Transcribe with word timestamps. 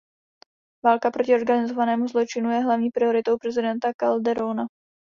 Válka 0.85 1.11
proti 1.13 1.33
organizovanému 1.37 2.07
zločinu 2.09 2.49
je 2.51 2.59
hlavní 2.65 2.89
prioritou 2.91 3.37
prezidenta 3.37 3.91
Calderóna. 3.97 4.63